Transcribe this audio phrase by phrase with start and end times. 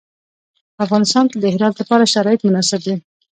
[0.75, 2.95] په افغانستان کې د هرات لپاره شرایط مناسب دي.